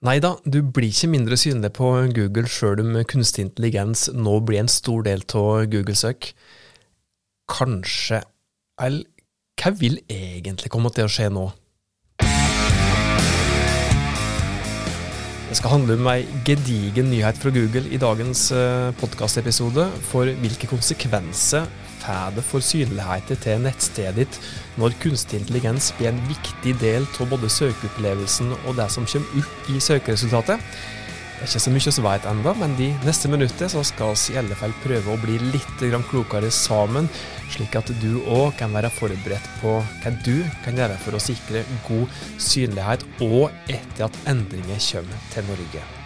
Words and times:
Nei 0.00 0.14
da, 0.16 0.30
du 0.48 0.62
blir 0.64 0.88
ikke 0.88 1.10
mindre 1.12 1.36
synlig 1.36 1.74
på 1.76 1.90
Google 2.16 2.48
sjøl 2.48 2.80
om 2.80 2.94
kunstig 3.04 3.42
intelligens 3.44 4.06
nå 4.16 4.38
blir 4.48 4.62
en 4.62 4.70
stor 4.72 5.02
del 5.04 5.20
av 5.36 5.66
Google-søk. 5.68 6.30
Kanskje 7.52 8.22
Eller 8.80 9.04
hva 9.60 9.74
vil 9.76 9.98
egentlig 10.08 10.72
komme 10.72 10.88
til 10.96 11.04
å 11.04 11.12
skje 11.12 11.26
nå? 11.28 11.42
Det 15.50 15.58
skal 15.58 15.74
handle 15.74 15.98
om 16.00 16.08
ei 16.14 16.24
gedigen 16.48 17.12
nyhet 17.12 17.36
fra 17.36 17.52
Google 17.52 17.84
i 17.92 18.00
dagens 18.00 18.46
eh, 18.56 18.96
podkastepisode. 19.02 19.84
For 20.08 20.32
hvilke 20.40 20.70
konsekvenser 20.70 21.68
får 22.04 22.36
det 22.36 22.44
for 22.46 22.64
synligheten 22.64 23.40
til 23.44 23.60
nettstedet 23.64 24.16
ditt 24.20 24.38
når 24.80 24.96
kunstig 25.02 25.40
intelligens 25.40 25.92
blir 25.98 26.12
en 26.12 26.22
viktig 26.28 26.76
del 26.80 27.06
av 27.06 27.28
både 27.30 27.50
søkeopplevelsen 27.50 28.54
og 28.64 28.74
det 28.78 28.88
som 28.90 29.06
kommer 29.06 29.44
opp 29.44 29.70
i 29.70 29.80
søkeresultatet? 29.80 30.58
Det 31.40 31.46
er 31.46 31.52
ikke 31.54 31.62
så 31.64 31.70
mye 31.72 31.92
vi 31.96 32.02
vet 32.04 32.26
ennå, 32.28 32.52
men 32.60 32.74
de 32.76 32.86
neste 33.06 33.28
minuttene 33.32 33.84
skal 33.88 34.10
vi 34.12 34.34
i 34.34 34.36
alle 34.36 34.56
fall 34.60 34.74
prøve 34.82 35.14
å 35.14 35.20
bli 35.22 35.38
litt 35.54 35.84
klokere 36.10 36.50
sammen, 36.52 37.08
slik 37.48 37.78
at 37.80 37.88
du 38.02 38.20
òg 38.28 38.58
kan 38.58 38.74
være 38.76 38.90
forberedt 38.92 39.48
på 39.62 39.78
hva 39.80 40.12
du 40.26 40.44
kan 40.66 40.76
gjøre 40.76 40.98
for 41.00 41.16
å 41.16 41.22
sikre 41.22 41.64
god 41.88 42.20
synlighet 42.36 43.08
og 43.24 43.48
etter 43.72 44.10
at 44.10 44.20
endringer 44.28 44.84
kommer 44.90 45.24
til 45.32 45.48
Norge. 45.48 45.99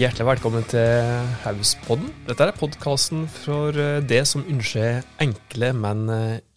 Hjertelig 0.00 0.24
velkommen 0.24 0.62
til 0.64 1.18
Hauspodden. 1.42 2.06
Dette 2.24 2.46
er 2.48 2.56
podkasten 2.56 3.26
for 3.28 3.76
det 4.08 4.22
som 4.24 4.46
ønsker 4.48 5.02
enkle, 5.20 5.74
men 5.76 6.08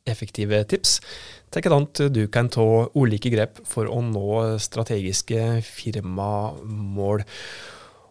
effektive 0.07 0.61
tips 0.71 0.93
til 1.51 1.65
hvordan 1.65 2.13
du 2.15 2.21
kan 2.31 2.47
ta 2.53 2.63
ulike 2.95 3.33
grep 3.33 3.59
for 3.67 3.91
å 3.91 3.99
nå 3.99 4.55
strategiske 4.63 5.59
firmamål. 5.67 7.25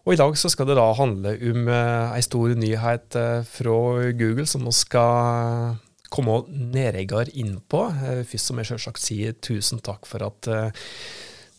Og 0.05 0.13
I 0.13 0.21
dag 0.21 0.37
så 0.37 0.53
skal 0.53 0.69
det 0.69 0.77
da 0.77 0.91
handle 1.01 1.33
om 1.49 1.73
ei 1.73 2.21
stor 2.29 2.53
nyhet 2.61 3.17
fra 3.57 3.81
Google 4.13 4.45
som 4.53 4.69
vi 4.69 4.77
skal 4.83 5.81
komme 6.13 6.43
nærmere 6.53 7.33
inn 7.33 7.57
på. 7.73 7.87
Først 8.29 8.53
må 8.53 8.67
jeg 8.67 8.75
selvsagt 8.75 9.01
si 9.09 9.23
tusen 9.41 9.81
takk 9.81 10.05
for 10.05 10.29
at 10.29 10.53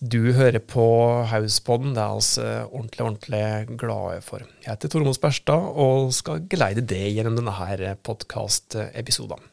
du 0.04 0.34
hører 0.36 0.60
på 0.60 0.86
Hauspodden. 1.32 1.94
Det 1.96 2.04
er 2.04 2.12
vi 2.12 2.48
ordentlig 2.76 3.06
ordentlig 3.06 3.78
glade 3.80 4.20
for. 4.26 4.44
Jeg 4.64 4.74
heter 4.74 4.92
Tormod 4.92 5.16
Sperstad 5.16 5.70
og 5.80 6.12
skal 6.16 6.44
geleide 6.52 6.84
det 6.84 7.06
gjennom 7.16 7.38
denne 7.40 7.96
podkastepisoden. 8.04 9.50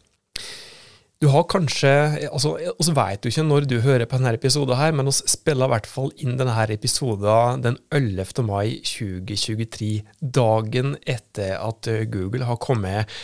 Du 1.20 1.28
har 1.28 1.44
kanskje 1.52 1.90
altså, 2.30 2.54
Vi 2.56 2.94
vet 2.96 3.24
jo 3.24 3.28
ikke 3.28 3.42
når 3.44 3.66
du 3.68 3.76
hører 3.84 4.06
på 4.08 4.16
denne 4.16 4.32
episoden, 4.34 4.76
her, 4.76 4.92
men 4.96 5.06
vi 5.06 5.12
spiller 5.12 5.68
i 5.68 5.74
hvert 5.74 5.86
fall 5.86 6.10
inn 6.16 6.38
denne 6.40 6.66
episoden 6.72 7.62
den 7.62 7.76
11. 7.92 8.42
mai 8.48 8.80
2023. 8.80 10.00
Dagen 10.20 10.96
etter 11.06 11.60
at 11.60 11.90
Google 12.10 12.48
har 12.48 12.56
kommet 12.56 13.20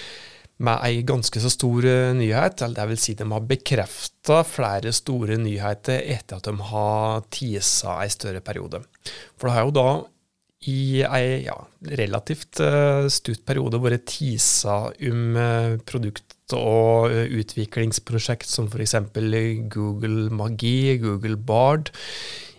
med 0.65 0.81
ei 0.87 1.03
ganske 1.07 1.41
så 1.43 1.51
stor 1.53 1.85
eh, 1.85 2.15
nyhet. 2.17 2.63
eller 2.63 2.81
det 2.81 2.89
vil 2.93 3.01
si 3.01 3.15
De 3.15 3.29
har 3.31 3.49
bekrefta 3.49 4.43
flere 4.49 4.93
store 4.93 5.37
nyheter 5.41 6.01
etter 6.01 6.39
at 6.39 6.49
de 6.49 6.69
har 6.73 7.25
tisa 7.31 8.01
ei 8.03 8.13
større 8.13 8.41
periode. 8.41 8.83
For 9.37 9.49
det 9.49 9.57
har 9.57 9.67
jo 9.69 9.77
da 9.77 9.89
i 10.67 11.03
ei 11.05 11.45
ja, 11.45 11.57
relativt 12.01 12.59
uh, 12.65 13.07
stutt 13.13 13.45
periode 13.47 13.79
vært 13.79 14.09
tisa 14.11 14.89
om 14.89 15.37
uh, 15.39 15.77
produkt 15.87 16.37
og 16.55 17.11
eh, 17.11 17.27
utviklingsprosjekt 17.41 18.47
som 18.47 18.69
f.eks. 18.71 18.95
Google 19.73 20.31
Magi, 20.31 20.97
Google 21.03 21.37
Bard. 21.37 21.91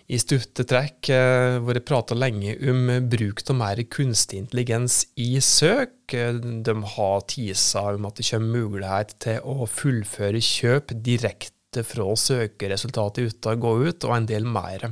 I 0.08 0.16
stutte 0.16 0.64
trekk 0.64 1.10
eh, 1.12 1.58
hvor 1.60 1.76
jeg 1.76 1.84
prata 1.84 2.16
lenge 2.16 2.54
om 2.70 2.86
bruk 3.12 3.42
av 3.44 3.58
mer 3.60 3.82
kunstig 3.92 4.40
intelligens 4.40 5.02
i 5.20 5.34
søk. 5.44 6.08
De 6.08 6.74
har 6.94 7.26
tisa 7.28 7.82
om 7.92 8.08
at 8.08 8.16
det 8.16 8.28
kommer 8.30 8.62
mulighet 8.64 9.12
til 9.20 9.44
å 9.44 9.68
fullføre 9.68 10.40
kjøp 10.40 10.96
direkte 11.04 11.84
fra 11.84 12.08
søkeresultatet 12.16 13.34
uten 13.34 13.52
å 13.52 13.60
gå 13.60 13.74
ut, 13.84 14.06
og 14.08 14.14
en 14.16 14.30
del 14.30 14.48
mer. 14.48 14.88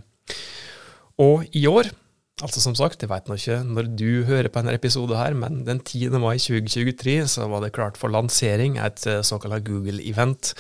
Og 1.23 1.49
i 1.57 1.65
år 1.71 1.95
Altså 2.45 2.61
Som 2.61 2.75
sagt, 2.77 3.01
jeg 3.01 3.09
vet 3.09 3.31
nå 3.31 3.39
ikke 3.39 3.63
når 3.65 3.87
du 3.97 4.11
hører 4.29 4.51
på 4.53 4.61
denne 4.61 4.75
episoden, 4.77 5.17
her, 5.17 5.33
men 5.33 5.63
den 5.65 5.79
10. 5.81 6.19
mai 6.21 6.35
2023 6.37 7.15
så 7.33 7.47
var 7.49 7.63
det 7.65 7.73
klart 7.73 7.97
for 7.97 8.13
lansering 8.13 8.77
et 8.77 9.07
eh, 9.09 9.23
såkalt 9.25 9.65
Google-event. 9.65 10.51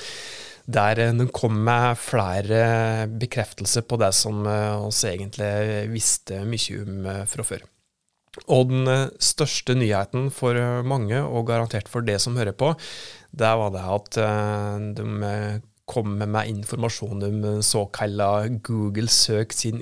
Der 0.66 0.98
den 0.98 1.22
de 1.22 1.28
kom 1.30 1.60
med 1.64 1.94
flere 2.02 3.06
bekreftelser 3.06 3.86
på 3.86 3.98
det 4.02 4.10
som 4.18 4.42
eh, 4.50 4.88
egentlig 5.12 5.86
visste 5.92 6.42
mye 6.44 6.82
om 6.82 7.08
fra 7.30 7.46
før. 7.46 7.62
Og 8.52 8.68
den 8.68 8.90
største 9.22 9.76
nyheten 9.78 10.28
for 10.34 10.58
mange, 10.84 11.22
og 11.22 11.46
garantert 11.48 11.88
for 11.88 12.04
det 12.04 12.18
som 12.20 12.36
hører 12.36 12.52
på, 12.52 12.74
det 13.32 13.52
var 13.62 13.72
det 13.72 13.84
at 13.94 14.18
de 14.98 15.06
kom 15.88 16.18
med 16.18 16.50
informasjon 16.50 17.24
om 17.24 17.62
såkalla 17.64 18.48
Google 18.66 19.08
Søk 19.08 19.54
sin 19.56 19.80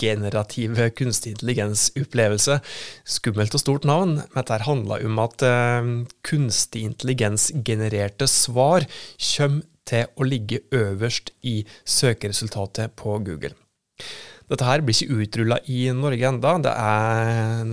generative 0.00 0.90
kunstig 0.98 1.34
intelligens-opplevelse. 1.36 2.60
Skummelt 3.08 3.56
og 3.56 3.62
stort 3.62 3.88
navn, 3.88 4.18
men 4.20 4.38
dette 4.38 4.62
handla 4.66 5.00
om 5.06 5.20
at 5.24 5.44
eh, 5.46 5.90
kunstig 6.26 6.84
intelligens-genererte 6.92 8.30
svar 8.30 8.88
kommer 9.34 9.66
til 9.88 10.08
å 10.20 10.26
ligge 10.26 10.60
øverst 10.74 11.32
i 11.48 11.62
søkeresultatet 11.88 12.92
på 12.98 13.14
Google. 13.24 13.54
Dette 14.48 14.64
her 14.64 14.82
blir 14.84 14.96
ikke 14.96 15.22
utrulla 15.24 15.58
i 15.68 15.86
Norge 15.96 16.28
enda. 16.28 16.54
Det 16.64 16.72
er 16.72 17.72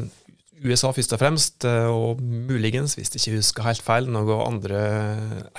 USA 0.65 0.89
først 0.93 1.13
og 1.15 1.21
fremst, 1.21 1.65
eh, 1.67 1.87
og 1.89 2.21
muligens, 2.21 2.95
hvis 2.97 3.11
jeg 3.13 3.21
ikke 3.21 3.39
husker 3.39 3.67
helt 3.67 3.83
feil, 3.85 4.07
noen 4.09 4.41
andre 4.45 4.79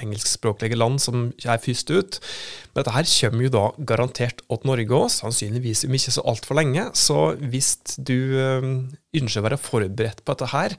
engelskspråklige 0.03 0.79
land 0.79 0.99
som 1.03 1.29
er 1.45 1.63
først 1.63 1.93
ut. 1.95 2.19
Men 2.73 2.81
dette 2.81 2.95
her 2.97 3.11
kommer 3.13 3.47
jo 3.47 3.53
da 3.55 3.65
garantert 3.93 4.43
til 4.43 4.67
Norge 4.69 4.99
òg, 4.99 5.07
sannsynligvis 5.15 5.85
om 5.87 5.95
ikke 5.99 6.17
så 6.17 6.27
altfor 6.27 6.59
lenge. 6.59 6.89
Så 6.95 7.21
hvis 7.39 7.77
du 7.99 8.19
eh, 8.41 8.69
ønsker 9.21 9.43
å 9.43 9.47
være 9.47 9.63
forberedt 9.63 10.25
på 10.25 10.35
dette 10.35 10.51
her, 10.55 10.77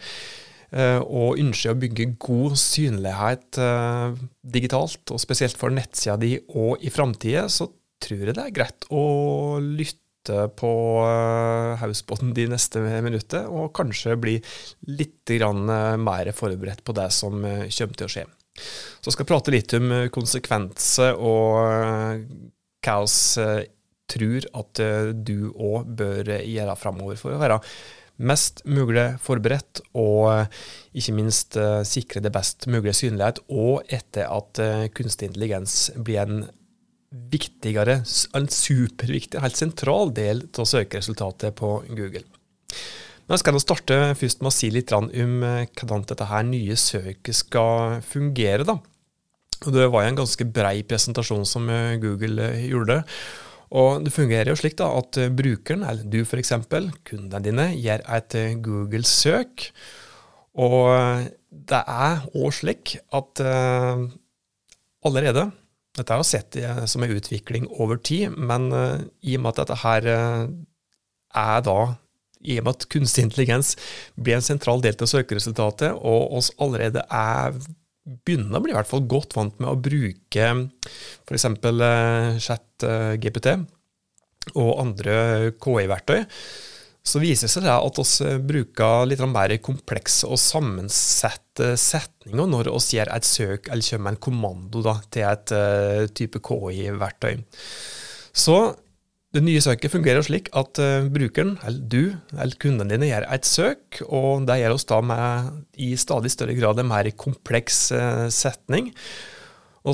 eh, 0.71 0.99
og 0.99 1.39
ønsker 1.39 1.73
å 1.73 1.79
bygge 1.79 2.11
god 2.19 2.57
synlighet 2.59 3.61
digitalt, 4.43 5.03
og 5.11 5.23
spesielt 5.23 5.57
for 5.57 5.71
nettsida 5.73 6.19
di 6.19 6.35
og 6.49 6.83
i 6.83 6.91
framtida, 6.93 7.47
så 7.47 7.71
tror 8.03 8.27
jeg 8.27 8.35
det 8.37 8.43
er 8.43 8.53
greit 8.53 8.91
å 8.93 9.05
lytte 9.63 10.06
lytte 10.27 10.47
på 10.55 11.01
uh, 11.03 11.77
Hausbåten 11.79 12.33
de 12.33 12.47
neste 12.47 12.79
minutter, 12.79 13.47
og 13.47 13.73
kanskje 13.75 14.17
bli 14.17 14.38
litt 14.88 15.29
uh, 15.41 15.97
mer 15.97 16.31
forberedt 16.33 16.83
på 16.83 16.93
det 16.93 17.09
som 17.11 17.43
uh, 17.43 17.67
kommer 17.69 17.95
til 17.97 18.07
å 18.07 18.11
skje. 18.11 18.25
Så 19.01 19.11
skal 19.11 19.23
jeg 19.23 19.29
prate 19.29 19.53
litt 19.53 19.73
om 19.77 19.91
konsekvenser 20.09 21.13
og 21.13 22.23
hva 22.81 22.95
vi 23.05 23.67
tror 24.07 24.47
at 24.55 24.79
du 25.13 25.51
òg 25.51 25.89
bør 25.99 26.31
gjøre 26.41 26.75
framover 26.79 27.19
for 27.19 27.35
å 27.35 27.41
være 27.41 27.59
mest 28.17 28.63
mulig 28.66 29.19
forberedt, 29.21 29.83
og 29.93 30.49
ikke 30.97 31.13
minst 31.13 31.59
sikre 31.85 32.23
det 32.25 32.31
best 32.33 32.66
mulige 32.66 32.95
synlighet, 32.97 33.43
og 33.53 33.85
etter 33.93 34.25
at 34.25 34.63
kunstig 34.97 35.29
intelligens 35.29 35.91
blir 36.01 36.23
en 36.23 36.47
viktigere, 37.12 38.01
en 38.35 38.47
superviktig, 38.51 39.40
helt 39.40 39.59
sentral 39.59 40.12
del 40.16 40.44
av 40.59 40.68
søkeresultatet 40.68 41.56
på 41.56 41.79
Google. 41.88 42.25
Men 43.28 43.35
jeg 43.35 43.44
skal 43.44 43.59
starte 43.59 43.95
først 44.16 44.44
med 44.44 44.51
å 44.51 44.56
si 44.56 44.69
litt 44.72 44.94
om 44.95 45.09
eh, 45.12 45.66
hvordan 45.75 46.06
dette 46.07 46.28
her 46.29 46.46
nye 46.47 46.78
søket 46.79 47.35
skal 47.35 48.00
fungere. 48.07 48.63
da. 48.67 48.78
Det 49.67 49.88
var 49.91 50.06
en 50.06 50.19
ganske 50.19 50.47
brei 50.47 50.84
presentasjon 50.88 51.44
som 51.47 51.67
eh, 51.72 51.97
Google 52.00 52.53
eh, 52.53 52.67
gjorde. 52.72 53.02
Og 53.76 54.05
Det 54.05 54.14
fungerer 54.16 54.53
jo 54.53 54.59
slik 54.59 54.78
da, 54.79 54.87
at 54.96 55.20
brukeren, 55.35 55.84
eller 55.84 56.08
du 56.08 56.22
f.eks., 56.23 56.53
kundene 57.03 57.43
dine, 57.43 57.66
gjør 57.76 58.05
et 58.16 58.37
Google-søk. 58.64 59.66
Og 60.64 60.87
det 61.52 61.81
er 61.84 62.23
òg 62.31 62.55
slik 62.55 62.96
at 63.11 63.41
allerede 65.03 65.43
dette 65.97 66.14
er 66.14 66.22
jo 66.22 66.28
sett 66.28 66.58
som 66.90 67.03
en 67.03 67.14
utvikling 67.14 67.67
over 67.82 67.97
tid, 67.97 68.34
men 68.38 68.70
uh, 68.73 68.99
i 69.22 69.38
og 69.38 69.44
med 69.44 69.53
at 69.53 69.64
dette 69.64 69.79
her 69.84 70.09
uh, 70.11 70.44
er 71.38 71.64
da 71.66 71.79
i 72.47 72.59
og 72.59 72.67
med 72.67 72.78
at 72.78 72.85
kunstig 72.94 73.26
intelligens 73.26 73.73
blir 74.16 74.38
en 74.38 74.46
sentral 74.46 74.84
del 74.84 74.97
av 75.02 75.09
søkeresultatet, 75.09 75.97
og 75.97 76.38
oss 76.38 76.52
allerede 76.61 77.03
er 77.09 77.58
begynner 78.23 78.59
å 78.59 78.64
bli 78.64 78.72
i 78.72 78.78
hvert 78.78 78.88
fall 78.88 79.03
godt 79.09 79.34
vant 79.35 79.58
med 79.59 79.67
å 79.67 79.79
bruke 79.84 80.46
f.eks. 81.28 81.47
Uh, 81.66 82.38
chat 82.40 82.88
GPT 83.20 83.58
og 84.55 84.78
andre 84.79 85.52
KI-verktøy, 85.59 86.22
så 87.07 87.21
viser 87.23 87.47
det 87.47 87.53
seg 87.53 87.67
at 87.71 87.99
vi 88.01 88.31
bruker 88.49 89.05
litt 89.07 89.21
mer 89.31 89.53
komplekse 89.63 90.27
og 90.27 90.41
sammensette 90.41 91.73
setninger 91.79 92.49
når 92.51 92.71
vi 92.73 92.97
gjør 92.97 93.13
et 93.15 93.27
søk 93.27 93.69
eller 93.71 93.87
kommer 93.87 94.09
med 94.09 94.17
en 94.17 94.25
kommando 94.27 94.83
da, 94.85 94.97
til 95.13 95.29
et 95.29 95.55
uh, 95.55 96.03
type 96.17 96.41
KI-verktøy. 96.43 97.39
Så 98.37 98.57
det 99.35 99.43
nye 99.43 99.61
søket 99.61 99.91
fungerer 99.91 100.23
slik 100.23 100.47
at 100.55 100.79
brukeren, 101.13 101.57
eller 101.67 101.87
du, 101.91 102.03
eller 102.31 102.59
kundene 102.61 102.95
dine, 102.95 103.09
gjør 103.09 103.25
et 103.35 103.47
søk, 103.47 103.99
og 104.07 104.45
det 104.47 104.59
gjør 104.61 104.75
oss 104.77 104.87
da 104.87 105.01
med 105.03 105.81
i 105.83 105.89
stadig 105.99 106.31
større 106.33 106.55
grad 106.57 106.79
en 106.81 106.89
mer 106.89 107.09
kompleks 107.19 107.89
uh, 107.95 108.27
setning. 108.33 108.93
Vi 109.87 109.93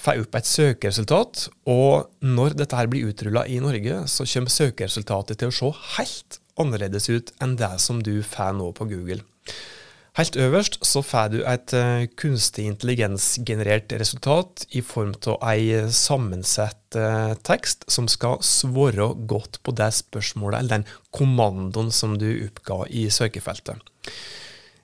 får 0.00 0.22
opp 0.22 0.36
et 0.38 0.48
søkeresultat, 0.48 1.48
og 1.68 2.08
når 2.24 2.54
dette 2.56 2.76
her 2.78 2.88
blir 2.88 3.10
utrulla 3.10 3.42
i 3.44 3.58
Norge, 3.60 4.06
så 4.08 4.24
kommer 4.24 4.54
søkeresultatet 4.54 5.42
til 5.42 5.50
å 5.50 5.56
se 5.58 5.72
helt 5.98 6.38
annerledes 6.58 7.10
ut 7.12 7.34
enn 7.44 7.58
det 7.60 7.74
som 7.82 8.00
du 8.00 8.22
får 8.24 8.56
nå 8.56 8.70
på 8.78 8.88
Google. 8.88 9.20
Helt 10.18 10.34
øverst 10.40 10.80
så 10.82 10.98
får 11.04 11.28
du 11.30 11.36
et 11.46 11.72
uh, 11.78 12.08
kunstig 12.18 12.64
intelligens-generert 12.66 13.92
resultat 14.00 14.64
i 14.74 14.80
form 14.82 15.12
av 15.30 15.44
ei 15.52 15.84
sammensett 15.94 16.98
uh, 16.98 17.36
tekst 17.46 17.86
som 17.92 18.08
skal 18.10 18.40
svare 18.42 19.12
godt 19.30 19.60
på 19.62 19.76
det 19.78 19.92
spørsmålet 20.00 20.58
eller 20.58 20.80
den 20.80 20.88
kommandoen 21.14 21.92
som 21.94 22.16
du 22.18 22.32
oppga 22.48 22.80
i 22.90 23.06
søkefeltet. 23.14 23.78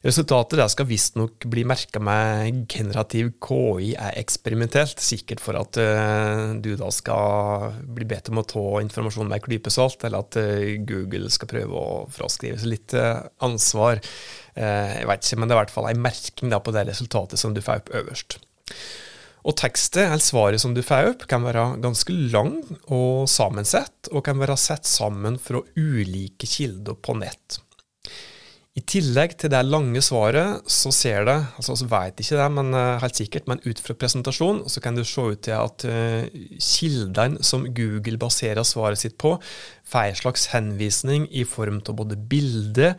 Resultatet 0.04 0.58
der 0.60 0.68
skal 0.68 0.84
visstnok 0.84 1.46
bli 1.48 1.62
merka 1.64 2.00
med 2.02 2.66
generativ 2.68 3.30
KI 3.40 3.94
er 3.96 4.18
eksperimentelt, 4.20 5.00
sikkert 5.00 5.40
for 5.40 5.56
at 5.56 5.78
uh, 5.80 6.52
du 6.60 6.74
da 6.76 6.90
skal 6.92 7.78
bli 7.96 8.04
bedt 8.10 8.28
om 8.28 8.42
å 8.42 8.44
ta 8.44 8.64
informasjon 8.84 9.30
med 9.30 9.38
en 9.38 9.46
klype 9.46 9.72
salt, 9.72 10.04
eller 10.04 10.26
at 10.26 10.36
uh, 10.36 10.74
Google 10.84 11.32
skal 11.32 11.48
prøve 11.54 11.80
å 11.80 12.04
fraskrive 12.12 12.60
seg 12.60 12.74
litt 12.74 12.96
uh, 13.00 13.24
ansvar. 13.48 14.04
jeg 14.54 15.08
vet 15.08 15.24
ikke, 15.24 15.40
men 15.40 15.48
det 15.48 15.54
er 15.54 15.56
i 15.56 15.62
hvert 15.62 15.74
fall 15.78 15.88
en 15.88 16.04
merking 16.04 16.52
da, 16.52 16.60
på 16.60 16.76
det 16.76 16.84
resultatet 16.90 17.40
som 17.40 17.56
du 17.56 17.64
får 17.64 17.80
opp 17.80 17.92
øverst. 18.04 18.38
Og 19.44 19.56
tekstet, 19.60 20.04
eller 20.04 20.24
svaret 20.24 20.60
som 20.60 20.76
du 20.76 20.84
får 20.84 21.14
opp, 21.14 21.26
kan 21.28 21.44
være 21.44 21.78
ganske 21.84 22.12
lang 22.32 22.58
og 22.92 23.24
sammensett, 23.28 24.12
og 24.12 24.24
kan 24.28 24.40
være 24.40 24.56
sett 24.60 24.88
sammen 24.88 25.40
fra 25.40 25.64
ulike 25.76 26.48
kilder 26.48 26.96
på 27.00 27.16
nett. 27.20 27.63
I 28.74 28.82
tillegg 28.90 29.36
til 29.38 29.52
det 29.52 29.60
lange 29.68 30.00
svaret, 30.02 30.64
så 30.66 30.90
ser 30.90 31.28
det 31.28 31.36
altså 31.60 31.76
Vi 31.78 31.86
vet 31.92 32.22
ikke 32.24 32.38
det, 32.40 32.46
men 32.56 32.74
uh, 32.74 32.96
helt 32.98 33.20
sikkert, 33.20 33.46
men 33.46 33.62
ut 33.62 33.78
fra 33.78 33.94
presentasjonen 33.94 34.64
så 34.70 34.82
kan 34.82 34.98
det 34.98 35.04
se 35.06 35.22
ut 35.22 35.44
til 35.46 35.54
at 35.54 35.84
uh, 35.86 36.26
kildene 36.58 37.46
som 37.46 37.68
Google 37.76 38.18
baserer 38.18 38.66
svaret 38.66 38.98
sitt 38.98 39.14
på, 39.22 39.36
får 39.86 40.10
en 40.10 40.20
slags 40.24 40.48
henvisning 40.56 41.28
i 41.30 41.46
form 41.46 41.78
av 41.86 41.94
både 42.02 42.18
bilde, 42.18 42.96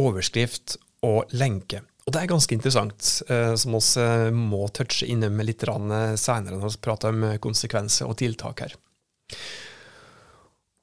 overskrift 0.00 0.78
og 1.04 1.28
lenke. 1.36 1.82
Og 2.08 2.14
det 2.16 2.22
er 2.22 2.32
ganske 2.32 2.56
interessant, 2.56 3.12
uh, 3.28 3.52
som 3.52 3.76
vi 3.76 4.32
må 4.32 4.64
touche 4.72 5.12
innom 5.12 5.44
litt 5.44 5.60
senere 5.60 6.56
når 6.56 6.72
vi 6.72 6.84
prater 6.88 7.12
om 7.12 7.34
konsekvenser 7.44 8.08
og 8.08 8.16
tiltak 8.24 8.64
her. 8.64 8.78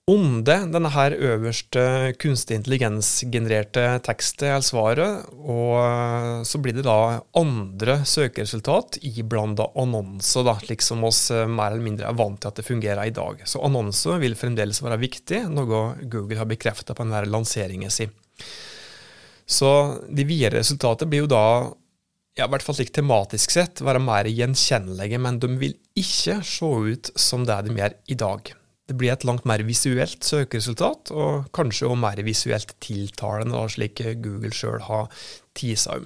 Under 0.05 0.67
denne 0.69 0.91
her 0.93 1.15
øverste 1.17 1.81
kunstig 2.21 2.59
intelligens-genererte 2.59 3.87
tekstet 4.05 4.51
eller 4.51 4.61
svaret, 4.61 5.31
og 5.33 6.43
så 6.45 6.59
blir 6.61 6.75
det 6.77 6.83
da 6.85 7.23
andre 7.41 7.95
søkeresultat 8.05 8.99
iblanda 9.01 9.65
annonser, 9.73 10.43
da, 10.45 10.53
slik 10.61 10.83
som 10.85 11.01
oss 11.07 11.23
eh, 11.33 11.47
mer 11.49 11.71
eller 11.71 11.87
mindre 11.87 12.11
er 12.11 12.19
vant 12.19 12.37
til 12.37 12.51
at 12.51 12.59
det 12.59 12.67
fungerer 12.67 13.01
i 13.09 13.15
dag. 13.17 13.41
Så 13.49 13.63
annonser 13.65 14.21
vil 14.21 14.37
fremdeles 14.37 14.83
være 14.85 14.99
viktig, 15.01 15.39
noe 15.49 15.79
Google 16.03 16.37
har 16.37 16.51
bekrefta 16.51 16.93
på 16.93 17.01
denne 17.01 17.23
lanseringen 17.25 17.89
sin. 17.89 18.13
Så 19.49 19.71
de 20.05 20.27
videre 20.29 20.59
resultatene 20.59 21.09
blir 21.09 21.23
jo 21.23 21.31
da 21.33 21.47
ja, 22.35 22.45
i 22.45 22.51
hvert 22.51 22.67
fall 22.67 22.77
slik 22.77 22.93
tematisk 22.93 23.57
sett, 23.57 23.81
være 23.81 24.03
mer 24.05 24.29
gjenkjennelige, 24.29 25.17
men 25.25 25.41
de 25.41 25.49
vil 25.57 25.73
ikke 25.97 26.37
se 26.45 26.71
ut 26.91 27.11
som 27.17 27.47
det 27.49 27.57
de 27.65 27.79
gjør 27.79 27.97
i 28.05 28.19
dag. 28.21 28.53
Det 28.85 28.97
blir 28.99 29.13
et 29.15 29.25
langt 29.25 29.47
mer 29.49 29.63
visuelt 29.65 30.25
søkeresultat, 30.25 31.09
og 31.11 31.47
kanskje 31.55 31.87
også 31.87 32.01
mer 32.03 32.21
visuelt 32.25 32.75
tiltalende, 32.85 33.63
slik 33.73 34.03
Google 34.21 34.53
sjøl 34.53 34.83
har 34.85 35.09
tisa 35.57 35.97
om. 35.97 36.05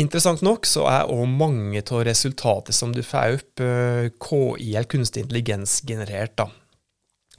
Interessant 0.00 0.40
nok 0.40 0.64
så 0.64 0.86
er 0.88 1.10
òg 1.12 1.26
mange 1.28 1.82
av 1.82 2.04
resultatene 2.08 2.76
som 2.76 2.94
du 2.96 3.02
får 3.04 3.36
opp, 3.36 3.60
eh, 3.60 4.08
KI, 4.16 4.70
eller 4.72 4.88
kunstig 4.88 5.26
intelligens, 5.26 5.82
generert. 5.84 6.36
da. 6.36 6.48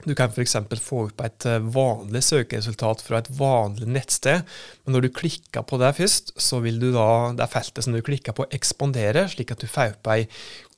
Du 0.02 0.14
kan 0.18 0.32
f.eks. 0.32 0.56
få 0.82 1.04
opp 1.06 1.22
et 1.22 1.46
eh, 1.46 1.62
vanlig 1.74 2.24
søkeresultat 2.26 3.04
fra 3.06 3.20
et 3.22 3.30
vanlig 3.38 3.86
nettsted, 3.86 4.42
men 4.82 4.96
når 4.96 5.06
du 5.06 5.12
klikker 5.14 5.62
på 5.68 5.78
det 5.78 5.92
først, 6.00 6.32
så 6.42 6.58
vil 6.64 6.80
du 6.82 6.88
da, 6.94 7.30
det 7.38 7.46
feltet 7.52 7.86
som 7.86 7.94
du 7.94 8.02
klikker 8.02 8.34
på, 8.34 8.48
ekspandere, 8.50 9.28
slik 9.30 9.54
at 9.54 9.62
du 9.62 9.70
får 9.70 9.94
opp 9.94 10.10
ei 10.14 10.24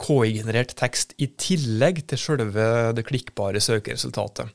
KI-generert 0.03 0.77
tekst 0.77 1.17
i 1.17 1.31
tillegg 1.41 2.05
til 2.11 2.21
selve 2.21 2.69
det 2.97 3.07
klikkbare 3.09 3.63
søkeresultatet. 3.65 4.53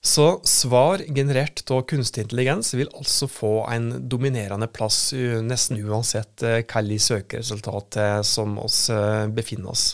Så 0.00 0.26
svar 0.48 1.02
generert 1.12 1.60
av 1.68 1.82
kunstig 1.90 2.24
intelligens 2.24 2.72
vil 2.72 2.88
altså 2.96 3.28
få 3.28 3.52
en 3.68 3.90
dominerende 4.08 4.70
plass 4.72 5.10
nesten 5.44 5.82
uansett 5.84 6.40
hvilket 6.40 7.04
søkeresultat 7.04 8.00
som 8.24 8.56
oss 8.64 8.86
eh, 8.94 9.28
befinner 9.28 9.74
oss. 9.74 9.90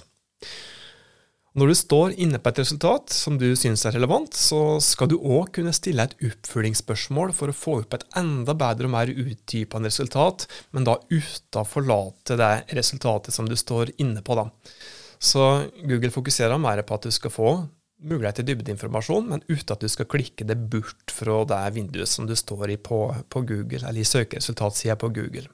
Når 1.57 1.71
du 1.71 1.75
står 1.79 2.15
inne 2.21 2.37
på 2.37 2.51
et 2.53 2.59
resultat 2.61 3.13
som 3.17 3.39
du 3.41 3.47
syns 3.57 3.87
er 3.89 3.95
relevant, 3.97 4.35
så 4.37 4.77
skal 4.85 5.09
du 5.09 5.15
òg 5.17 5.55
kunne 5.57 5.73
stille 5.73 6.05
et 6.05 6.13
oppfølgingsspørsmål 6.29 7.33
for 7.39 7.49
å 7.49 7.57
få 7.57 7.79
opp 7.81 7.97
et 7.97 8.05
enda 8.21 8.53
bedre 8.53 8.85
og 8.85 8.93
mer 8.93 9.09
utdypende 9.09 9.89
resultat, 9.89 10.45
men 10.77 10.85
da 10.85 10.99
uten 11.09 11.63
å 11.63 11.65
forlate 11.65 12.37
det 12.37 12.51
resultatet 12.77 13.33
som 13.33 13.49
du 13.49 13.57
står 13.57 13.95
inne 13.97 14.21
på. 14.21 14.37
da. 14.37 14.51
Så 15.17 15.65
Google 15.81 16.13
fokuserer 16.13 16.61
mer 16.61 16.85
på 16.85 17.01
at 17.01 17.09
du 17.09 17.17
skal 17.17 17.33
få 17.33 17.51
mulighet 18.05 18.43
til 18.43 18.51
dybdeinformasjon, 18.51 19.33
men 19.33 19.45
uten 19.49 19.73
at 19.73 19.81
du 19.81 19.89
skal 19.89 20.13
klikke 20.13 20.45
det 20.45 20.59
bort 20.69 21.09
fra 21.09 21.41
det 21.49 21.63
vinduet 21.79 22.13
som 22.13 22.29
du 22.29 22.37
står 22.37 22.75
i 22.75 22.77
på, 22.77 23.01
på 23.33 23.47
Google, 23.49 23.81
eller 23.81 24.05
i 24.05 24.11
søkeresultatsida 24.13 25.01
på 25.01 25.09
Google. 25.09 25.49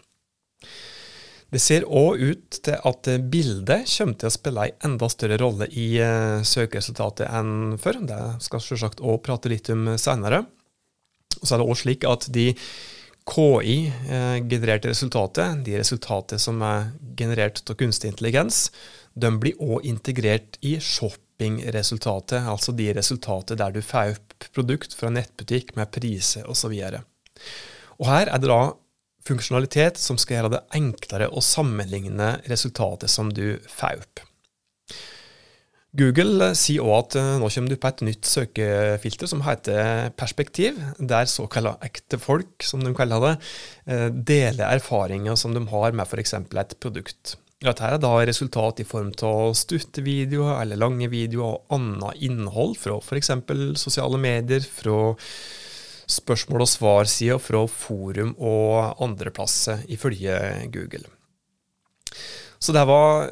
Det 1.53 1.61
ser 1.61 1.85
òg 1.85 2.23
ut 2.23 2.59
til 2.65 2.79
at 2.89 3.09
bildet 3.29 3.85
kommer 3.93 4.17
til 4.17 4.31
å 4.31 4.33
spille 4.33 4.65
en 4.71 4.87
enda 4.89 5.09
større 5.13 5.37
rolle 5.43 5.69
i 5.69 5.89
uh, 6.01 6.41
søkeresultatet 6.49 7.29
enn 7.29 7.77
før. 7.81 8.01
Det 8.09 8.21
skal 8.47 8.65
selvsagt 8.65 9.05
òg 9.05 9.21
prate 9.27 9.53
litt 9.53 9.69
om 9.75 9.91
senere. 10.01 10.47
Og 11.43 11.45
så 11.45 11.55
er 11.55 11.61
det 11.61 11.69
òg 11.69 11.79
slik 11.83 12.09
at 12.09 12.29
de 12.33 12.47
KI-genererte 13.29 14.91
resultatene, 14.91 15.61
resultatet, 15.61 15.67
de 15.67 15.77
resultatet 15.79 16.43
som 16.43 16.63
er 16.67 16.89
generert 17.19 17.63
av 17.71 17.79
kunstig 17.79 18.11
intelligens, 18.11 18.65
de 19.15 19.31
blir 19.39 19.61
òg 19.63 19.87
integrert 19.87 20.59
i 20.65 20.79
shoppingresultatet, 20.83 22.49
altså 22.49 22.75
de 22.75 22.89
resultatet 22.97 23.61
der 23.61 23.75
du 23.75 23.83
får 23.85 24.17
opp 24.17 24.49
produkt 24.57 24.97
fra 24.99 25.13
nettbutikk 25.13 25.77
med 25.79 25.93
priser 25.95 26.49
osv. 26.51 26.75
Og 28.01 28.09
her 28.09 28.33
er 28.33 28.43
det 28.43 28.51
da 28.51 28.63
funksjonalitet 29.27 30.01
som 30.01 30.19
skal 30.21 30.39
gjøre 30.39 30.53
det 30.57 30.63
enklere 30.79 31.31
å 31.31 31.45
sammenligne 31.45 32.35
resultatet 32.51 33.11
som 33.13 33.33
du 33.33 33.57
får 33.71 34.03
opp. 34.03 34.27
Google 35.93 36.55
sier 36.57 36.81
òg 36.81 36.95
at 37.03 37.17
eh, 37.21 37.35
nå 37.37 37.51
kommer 37.53 37.69
du 37.69 37.77
på 37.77 37.91
et 37.91 38.03
nytt 38.07 38.25
søkefilter 38.25 39.29
som 39.29 39.43
heter 39.45 40.09
Perspektiv, 40.17 40.79
der 40.97 41.29
såkalla 41.29 41.75
ekte 41.85 42.17
folk, 42.17 42.65
som 42.65 42.81
de 42.81 42.95
kaller 42.97 43.21
det, 43.27 43.33
eh, 43.93 44.07
deler 44.09 44.71
erfaringer 44.71 45.37
som 45.37 45.53
de 45.53 45.61
har 45.69 45.93
med 45.93 46.09
f.eks. 46.09 46.33
et 46.41 46.77
produkt. 46.81 47.37
Dette 47.63 47.85
er 47.87 48.01
da 48.01 48.15
resultat 48.25 48.81
i 48.81 48.87
form 48.89 49.13
av 49.29 49.53
stutte 49.55 50.03
videoer 50.03 50.63
eller 50.63 50.81
lange 50.81 51.11
videoer 51.13 51.59
og 51.59 51.77
annet 51.77 52.25
innhold 52.25 52.75
fra 52.81 52.97
f.eks. 52.97 53.31
sosiale 53.79 54.19
medier, 54.19 54.65
fra 54.65 55.13
spørsmål- 56.11 56.65
og 56.65 56.71
svar-sida 56.71 57.39
fra 57.39 57.65
forum 57.67 58.35
og 58.39 59.03
andreplasser, 59.03 59.85
ifølge 59.89 60.37
Google. 60.73 61.07
Så 62.63 62.73
det 62.73 62.85
var 62.87 63.31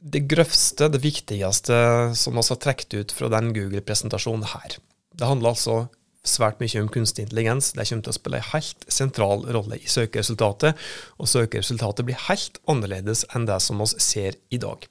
det 0.00 0.24
grøvste, 0.30 0.88
det 0.88 1.02
viktigste 1.02 1.76
som 2.16 2.36
vi 2.36 2.44
har 2.48 2.60
trukket 2.64 2.94
ut 2.94 3.12
fra 3.12 3.28
den 3.28 3.52
Google-presentasjonen 3.56 4.46
her. 4.54 4.78
Det 5.12 5.26
handler 5.28 5.52
altså 5.52 5.88
svært 6.26 6.60
mye 6.60 6.82
om 6.82 6.88
kunstig 6.92 7.26
intelligens. 7.26 7.72
Det 7.72 7.86
kommer 7.88 8.04
til 8.06 8.12
å 8.12 8.18
spille 8.18 8.40
en 8.40 8.50
helt 8.52 8.86
sentral 8.92 9.44
rolle 9.56 9.80
i 9.80 9.88
søkeresultatet, 9.90 10.76
og 11.18 11.28
søkeresultatet 11.28 12.08
blir 12.08 12.26
helt 12.28 12.60
annerledes 12.70 13.24
enn 13.34 13.48
det 13.48 13.60
som 13.64 13.80
vi 13.80 13.88
ser 14.00 14.38
i 14.52 14.60
dag. 14.60 14.86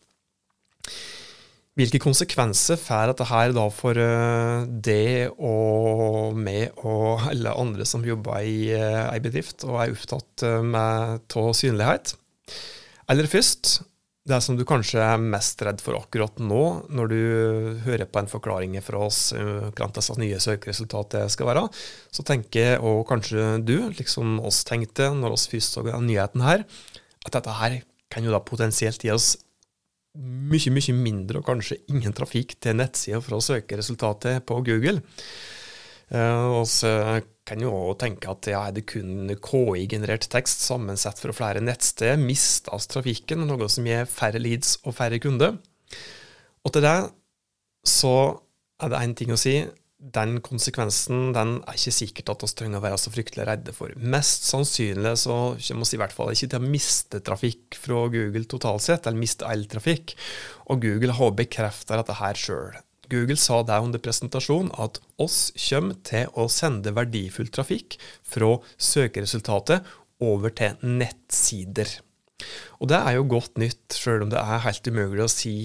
Hvilke 1.80 2.02
konsekvenser 2.04 2.76
får 2.76 3.14
dette 3.14 3.26
her 3.30 3.54
da 3.56 3.66
for 3.72 3.96
deg 3.96 4.72
det 4.84 5.30
og 5.38 6.36
meg 6.36 6.76
og 6.84 7.30
alle 7.30 7.54
andre 7.56 7.88
som 7.88 8.04
jobber 8.04 8.44
i 8.44 8.74
uh, 8.76 9.06
ei 9.14 9.22
bedrift 9.24 9.64
og 9.64 9.78
er 9.80 9.94
opptatt 9.94 10.44
med 10.66 11.24
av 11.32 11.54
synlighet? 11.56 12.18
Eller 13.10 13.30
først, 13.32 13.80
det 14.30 14.38
som 14.46 14.58
du 14.58 14.66
kanskje 14.68 15.02
er 15.02 15.22
mest 15.22 15.62
redd 15.66 15.82
for 15.82 15.98
akkurat 15.98 16.38
nå, 16.44 16.64
når 16.94 17.10
du 17.10 17.22
hører 17.88 18.06
på 18.06 18.22
en 18.22 18.30
forklaring 18.30 18.76
fra 18.86 19.02
oss 19.08 19.32
eh, 19.34 19.70
hva 19.74 19.90
disse 19.96 20.16
nye 20.20 20.38
søkeresultatet 20.44 21.34
skal 21.34 21.50
være, 21.50 21.66
så 22.14 22.26
tenker 22.28 22.84
og 22.86 23.06
kanskje 23.10 23.56
du, 23.66 23.78
liksom 23.98 24.38
oss 24.46 24.62
tenkte 24.68 25.10
når 25.16 25.38
oss 25.38 25.48
først 25.50 25.80
så 25.80 25.86
nyheten 26.04 26.46
her, 26.46 26.68
at 27.26 27.36
dette 27.40 27.56
her 27.62 27.80
kan 28.14 28.26
jo 28.26 28.34
da 28.34 28.44
potensielt 28.44 29.02
gi 29.06 29.14
oss 29.14 29.36
mye, 30.18 30.74
mye 30.74 30.96
mindre 30.96 31.42
og 31.42 31.48
kanskje 31.48 31.82
ingen 31.92 32.16
trafikk 32.16 32.58
til 32.62 32.80
nettsida 32.80 33.22
søke 33.42 33.78
resultatet 33.78 34.46
på 34.46 34.62
Google. 34.66 35.02
Uh, 36.10 36.62
og 36.62 36.66
så 36.66 37.22
kan 37.46 37.62
jo 37.62 37.70
òg 37.70 38.00
tenke 38.02 38.30
at 38.32 38.48
ja, 38.50 38.64
er 38.68 38.74
det 38.74 38.88
kun 38.90 39.30
KI-generert 39.30 40.26
tekst 40.30 40.64
sammensett 40.66 41.22
fra 41.22 41.34
flere 41.34 41.62
nettsteder, 41.62 42.18
mistes 42.18 42.90
trafikken, 42.90 43.46
noe 43.46 43.70
som 43.70 43.86
gir 43.86 44.10
færre 44.10 44.42
leads 44.42 44.78
og 44.84 44.98
færre 44.98 45.22
kunder. 45.22 45.58
Og 46.66 46.74
til 46.74 46.86
det 46.86 46.98
så 47.88 48.16
er 48.82 48.92
det 48.92 49.02
én 49.04 49.16
ting 49.18 49.34
å 49.34 49.40
si. 49.40 49.60
Den 50.00 50.38
konsekvensen 50.40 51.34
den 51.36 51.58
er 51.68 51.76
ikke 51.76 51.92
sikkert 51.92 52.30
at 52.32 52.44
vi 52.46 52.50
trenger 52.56 52.80
å 52.80 52.86
være 52.86 53.00
så 53.02 53.12
fryktelig 53.12 53.48
redde 53.50 53.74
for. 53.76 53.92
Mest 54.00 54.46
sannsynlig 54.48 55.18
så 55.26 55.40
kommer 55.60 55.90
vi 55.90 55.98
i 55.98 56.00
hvert 56.00 56.16
fall 56.16 56.32
ikke 56.32 56.48
til 56.54 56.62
å 56.62 56.70
miste 56.72 57.20
trafikk 57.28 57.76
fra 57.76 58.06
Google 58.14 58.48
totalt 58.48 58.86
sett, 58.86 59.10
eller 59.10 59.20
miste 59.20 59.48
all 59.48 59.66
trafikk. 59.68 60.16
Og 60.72 60.86
Google 60.86 61.18
har 61.20 61.36
bekreftet 61.36 62.00
dette 62.00 62.16
her 62.22 62.40
sjøl. 62.40 62.80
Google 63.10 63.40
sa 63.42 63.60
det 63.66 63.80
under 63.82 64.00
presentasjonen 64.00 64.72
at 64.80 65.02
oss 65.20 65.50
kommer 65.58 65.98
til 66.08 66.30
å 66.38 66.46
sende 66.54 66.94
verdifull 66.96 67.50
trafikk 67.52 67.98
fra 68.24 68.56
søkeresultatet 68.78 69.88
over 70.24 70.54
til 70.56 70.80
nettsider. 70.86 71.98
Og 72.80 72.88
det 72.92 73.00
er 73.04 73.18
jo 73.18 73.28
godt 73.36 73.60
nytt, 73.60 73.98
sjøl 73.98 74.24
om 74.24 74.32
det 74.32 74.40
er 74.40 74.64
helt 74.64 74.88
umulig 74.88 75.26
å 75.26 75.32
si 75.32 75.56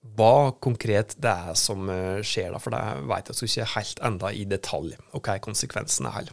hva 0.00 0.52
konkret 0.64 1.14
det 1.20 1.32
er 1.32 1.58
som 1.58 1.90
eh, 1.92 2.22
skjer, 2.24 2.54
da, 2.54 2.62
for 2.62 2.74
det 2.74 2.80
vet 3.10 3.30
jeg 3.30 3.50
ikke 3.50 3.68
helt 3.74 4.02
enda 4.06 4.32
i 4.32 4.46
detalj, 4.48 4.96
og 5.12 5.20
hva 5.20 5.36
er 5.36 5.44
konsekvensene 5.44 6.12
her. 6.14 6.32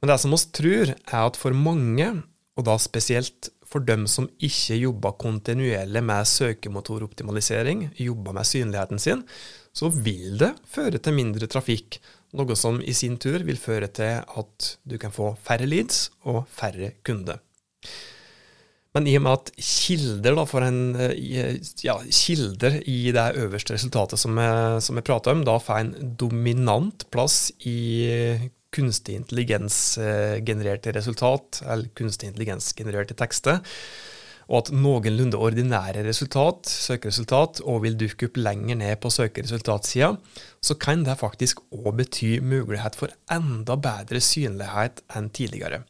Men 0.00 0.12
det 0.12 0.18
som 0.22 0.34
vi 0.34 0.40
tror, 0.56 0.92
er 0.96 1.22
at 1.22 1.38
for 1.38 1.56
mange, 1.56 2.10
og 2.58 2.66
da 2.66 2.76
spesielt 2.80 3.50
for 3.70 3.84
dem 3.86 4.06
som 4.10 4.26
ikke 4.42 4.80
jobber 4.80 5.14
kontinuerlig 5.20 6.02
med 6.02 6.26
søkemotoroptimalisering, 6.26 7.84
jobber 8.02 8.34
med 8.34 8.48
synligheten 8.48 8.98
sin, 8.98 9.22
så 9.72 9.92
vil 9.94 10.40
det 10.40 10.56
føre 10.66 10.98
til 10.98 11.14
mindre 11.14 11.46
trafikk. 11.50 12.00
Noe 12.34 12.56
som 12.58 12.80
i 12.82 12.94
sin 12.94 13.16
tur 13.22 13.44
vil 13.46 13.58
føre 13.58 13.90
til 13.94 14.22
at 14.22 14.72
du 14.82 14.96
kan 15.02 15.14
få 15.14 15.36
færre 15.44 15.68
leads 15.70 16.08
og 16.26 16.42
færre 16.50 16.96
kunder. 17.06 17.38
Men 18.96 19.06
i 19.06 19.12
og 19.18 19.22
med 19.22 19.36
at 19.36 19.50
kilder, 19.62 20.34
da, 20.34 20.62
en, 20.66 20.80
ja, 21.84 21.94
kilder 22.10 22.80
i 22.90 23.12
det 23.14 23.26
øverste 23.38 23.76
resultatet 23.76 24.18
som 24.18 24.38
jeg, 24.42 24.80
som 24.82 24.98
jeg 24.98 25.06
prater 25.06 25.36
om, 25.36 25.44
da 25.46 25.58
får 25.62 25.84
en 25.84 26.14
dominant 26.18 27.06
plass 27.14 27.52
i 27.70 27.76
kunstig 28.74 29.16
intelligens-genererte 29.18 30.94
resultat, 30.94 31.62
eller 31.66 31.90
kunstig 31.98 32.30
intelligens-genererte 32.30 33.14
tekster, 33.18 33.60
og 34.50 34.64
at 34.64 34.72
noenlunde 34.74 35.38
ordinære 35.38 36.02
resultat, 36.06 36.66
søkeresultat, 36.66 37.62
og 37.62 37.84
vil 37.84 37.98
dukke 37.98 38.26
opp 38.26 38.38
lenger 38.42 38.80
ned 38.80 38.98
på 39.02 39.12
søkeresultatsida, 39.14 40.16
så 40.62 40.78
kan 40.82 41.04
det 41.06 41.20
faktisk 41.20 41.62
òg 41.70 41.92
bety 42.02 42.38
mulighet 42.42 42.98
for 42.98 43.14
enda 43.30 43.78
bedre 43.78 44.22
synlighet 44.22 45.04
enn 45.14 45.30
tidligere. 45.34 45.84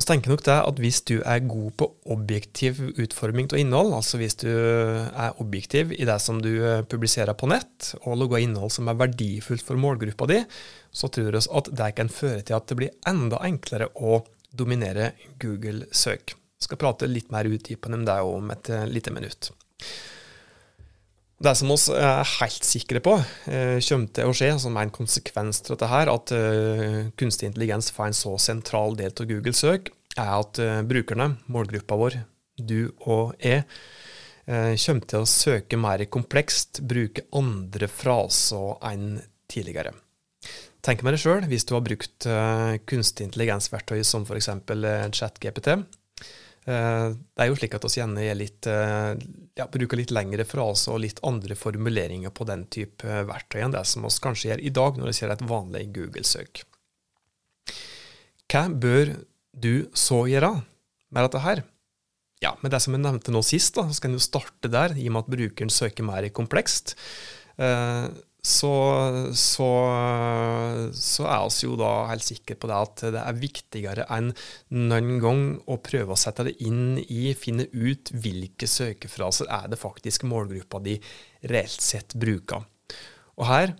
Og 0.00 0.04
så 0.06 0.14
tenker 0.14 0.32
nok 0.32 0.46
det 0.46 0.54
at 0.64 0.78
Hvis 0.80 1.02
du 1.04 1.18
er 1.28 1.42
god 1.44 1.72
på 1.76 1.86
objektiv 2.14 2.78
utforming 2.96 3.50
av 3.52 3.58
innhold, 3.60 3.92
altså 3.92 4.16
hvis 4.16 4.38
du 4.40 4.48
er 4.48 5.36
objektiv 5.44 5.92
i 5.92 6.06
det 6.08 6.16
som 6.24 6.38
du 6.40 6.48
eh, 6.56 6.80
publiserer 6.88 7.36
på 7.36 7.50
nett, 7.52 7.90
og 8.00 8.16
lager 8.16 8.40
innhold 8.40 8.72
som 8.72 8.88
er 8.88 8.96
verdifullt 8.96 9.66
for 9.66 9.76
målgruppa 9.76 10.30
di, 10.30 10.38
så 10.88 11.12
tror 11.12 11.36
vi 11.36 11.42
at 11.44 11.68
det 11.82 11.90
kan 11.98 12.08
føre 12.08 12.40
til 12.40 12.56
at 12.56 12.72
det 12.72 12.78
blir 12.80 12.96
enda 13.12 13.42
enklere 13.44 13.90
å 13.92 14.22
dominere 14.56 15.12
Google-søk. 15.36 16.32
Jeg 16.32 16.64
skal 16.64 16.80
prate 16.80 17.10
litt 17.10 17.28
mer 17.28 17.44
utdypende 17.52 18.00
om 18.00 18.08
det 18.08 18.16
om 18.24 18.56
et 18.56 18.72
eh, 18.72 18.88
lite 18.88 19.12
minutt. 19.12 19.52
Det 21.40 21.54
som 21.56 21.70
vi 21.72 21.94
er 21.96 22.26
helt 22.36 22.66
sikre 22.68 23.00
på 23.00 23.14
eh, 23.48 23.78
kommer 23.86 24.10
til 24.12 24.28
å 24.28 24.34
skje, 24.36 24.50
som 24.60 24.74
er 24.76 24.84
en 24.84 24.92
konsekvens 24.92 25.62
av 25.62 25.70
dette, 25.72 25.88
her, 25.88 26.10
at 26.12 26.32
eh, 26.36 26.98
kunstig 27.16 27.48
intelligens 27.48 27.88
får 27.96 28.10
en 28.10 28.18
så 28.18 28.34
sentral 28.44 28.98
del 28.98 29.14
av 29.14 29.28
Google-søk, 29.30 29.88
er 30.20 30.32
at 30.34 30.60
eh, 30.60 30.82
brukerne, 30.84 31.30
målgruppa 31.48 31.96
vår, 31.96 32.18
du 32.60 32.92
og 33.08 33.32
jeg, 33.40 33.64
kommer 34.50 35.06
til 35.06 35.22
å 35.22 35.28
søke 35.30 35.78
mer 35.78 36.02
komplekst, 36.10 36.80
bruke 36.90 37.22
andre 37.38 37.86
fraser 37.86 38.80
enn 38.88 39.20
tidligere. 39.52 39.92
Tenk 40.82 41.04
meg 41.06 41.14
det 41.14 41.20
sjøl, 41.22 41.46
hvis 41.46 41.68
du 41.68 41.76
har 41.76 41.84
brukt 41.86 42.26
kunstig 42.90 43.28
intelligensverktøy 43.28 44.00
som 44.02 44.26
f.eks. 44.26 44.50
ChatGPT 45.14 45.70
Eh, 45.70 45.99
det 46.68 47.40
er 47.40 47.48
jo 47.48 47.56
slik 47.56 47.74
at 47.76 47.86
vi 47.86 47.92
gjerne 47.96 48.26
litt, 48.36 48.66
eh, 48.68 49.14
ja, 49.56 49.66
bruker 49.72 49.96
litt 50.00 50.12
lengre 50.12 50.44
fraser 50.44 50.92
og 50.92 51.02
litt 51.06 51.22
andre 51.26 51.56
formuleringer 51.56 52.32
på 52.36 52.44
den 52.48 52.66
type 52.72 53.08
eh, 53.08 53.24
verktøy 53.28 53.62
enn 53.64 53.74
det 53.74 53.86
som 53.88 54.04
vi 54.04 54.12
kanskje 54.22 54.52
gjør 54.52 54.64
i 54.68 54.74
dag 54.76 55.00
når 55.00 55.10
vi 55.10 55.16
ser 55.16 55.32
et 55.32 55.46
vanlig 55.48 55.86
Google-søk. 55.96 56.62
Hva 58.50 58.64
bør 58.82 59.14
du 59.56 59.74
så 59.96 60.24
gjøre 60.28 60.52
med 61.10 61.26
dette 61.26 61.44
her? 61.46 61.64
Ja, 62.40 62.54
Med 62.62 62.72
det 62.72 62.80
som 62.80 62.94
jeg 62.96 63.04
nevnte 63.04 63.32
nå 63.34 63.42
sist, 63.44 63.74
da, 63.76 63.84
så 63.92 64.00
kan 64.00 64.14
du 64.16 64.20
starte 64.22 64.70
der, 64.72 64.94
i 64.96 65.08
og 65.10 65.16
med 65.16 65.26
at 65.26 65.32
brukeren 65.34 65.72
søker 65.72 66.06
mer 66.06 66.24
komplekst 66.32 66.94
så, 68.42 68.72
så, 69.36 69.68
så 70.96 71.26
er 71.28 71.44
vi 71.52 71.66
jo 71.66 71.76
da 71.80 71.90
helt 72.08 72.24
sikre 72.24 72.56
på 72.56 72.70
det 72.70 72.78
at 72.78 73.04
det 73.16 73.22
er 73.22 73.40
viktigere 73.40 74.06
enn 74.16 74.32
noen 74.76 75.20
gang 75.20 75.44
å 75.68 75.76
prøve 75.84 76.16
å 76.16 76.20
sette 76.20 76.46
det 76.48 76.56
inn 76.64 76.98
i, 77.02 77.34
finne 77.36 77.68
ut 77.72 78.12
hvilke 78.16 78.68
søkefraser 78.70 79.50
er 79.52 79.68
det 79.72 79.80
faktisk 79.80 80.24
målgruppa 80.28 80.80
di 80.84 80.96
reelt 81.52 81.84
sett 81.84 82.16
bruker. 82.16 82.64
Og 83.40 83.48
her 83.48 83.74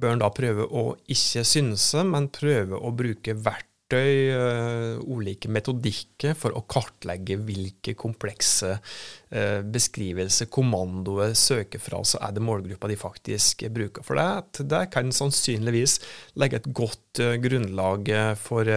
bør 0.00 0.14
en 0.14 0.24
da 0.24 0.30
prøve 0.34 0.66
å 0.68 0.90
ikke 1.10 1.44
synse, 1.46 2.02
men 2.04 2.32
prøve 2.34 2.76
å 2.76 2.92
bruke 2.96 3.36
verktøy 3.36 3.73
verktøy, 3.94 4.34
uh, 4.34 5.02
ulike 5.14 5.50
metodikker 5.52 6.34
for 6.36 6.54
å 6.54 6.64
kartlegge 6.66 7.36
hvilke 7.44 7.94
komplekse 7.98 8.76
uh, 8.78 9.60
beskrivelser, 9.62 10.48
kommandoer, 10.52 11.34
så 11.34 11.60
er 11.60 12.34
det 12.34 12.44
målgruppa 12.44 12.88
de 12.90 12.98
faktisk 12.98 13.66
bruker. 13.74 14.04
For 14.04 14.18
det, 14.18 14.64
det 14.70 14.90
kan 14.94 15.12
sannsynligvis 15.14 15.98
legge 16.40 16.60
et 16.60 16.70
godt 16.74 17.22
uh, 17.22 17.36
grunnlag 17.42 18.10
for, 18.40 18.68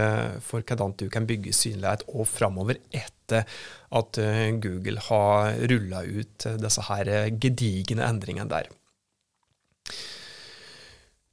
for 0.44 0.64
hvordan 0.64 0.96
du 0.98 1.08
kan 1.10 1.28
bygge 1.28 1.56
synlighet 1.56 2.06
og 2.14 2.28
framover 2.30 2.80
etter 2.92 3.48
at 3.98 4.20
Google 4.64 5.02
har 5.04 5.58
rulla 5.68 6.04
ut 6.04 6.46
disse 6.62 6.84
her 6.88 7.10
gedigne 7.40 8.06
endringene 8.08 8.48
der. 8.52 8.70